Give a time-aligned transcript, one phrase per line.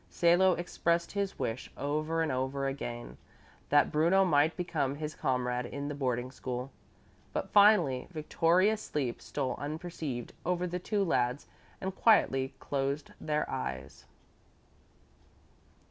[0.09, 3.17] Salo expressed his wish over and over again
[3.69, 6.71] that Bruno might become his comrade in the boarding school.
[7.33, 11.45] But finally victorious sleep stole unperceived over the two lads
[11.79, 14.05] and quietly closed their eyes.